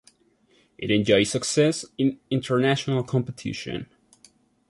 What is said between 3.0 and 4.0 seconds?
competition.